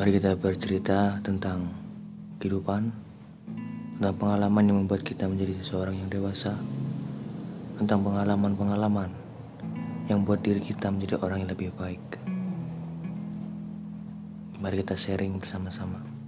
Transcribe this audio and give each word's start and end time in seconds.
Mari 0.00 0.16
kita 0.16 0.32
bercerita 0.32 1.20
tentang 1.20 1.68
kehidupan, 2.40 2.88
tentang 4.00 4.16
pengalaman 4.16 4.64
yang 4.64 4.80
membuat 4.80 5.04
kita 5.04 5.28
menjadi 5.28 5.60
seseorang 5.60 5.92
yang 6.00 6.08
dewasa, 6.08 6.56
tentang 7.76 8.00
pengalaman-pengalaman 8.08 9.12
yang 10.08 10.24
membuat 10.24 10.40
diri 10.40 10.64
kita 10.64 10.88
menjadi 10.88 11.20
orang 11.20 11.44
yang 11.44 11.52
lebih 11.52 11.68
baik. 11.76 12.00
Mari 14.56 14.80
kita 14.80 14.96
sharing 14.96 15.36
bersama-sama. 15.36 16.19